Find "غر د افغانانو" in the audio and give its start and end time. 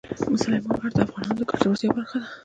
0.81-1.37